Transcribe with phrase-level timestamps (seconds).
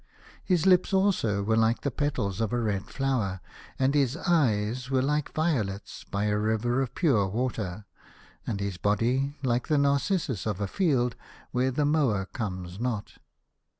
[0.43, 3.39] His lips, also, were like the petals of a red flower,
[3.77, 7.85] and his eyes were like violets by a river of pure water,
[8.47, 11.15] and his body like the narcissus of a field
[11.51, 13.19] where the mower comes not.